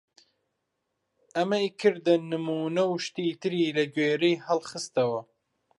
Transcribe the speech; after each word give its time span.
ئەمەی 1.35 1.67
کردە 1.79 2.15
نموونە 2.31 2.83
و 2.87 2.93
شتی 3.05 3.29
تری 3.41 3.73
لە 3.77 3.83
گوێرەی 3.93 4.41
هەڵخستەوە! 4.47 5.21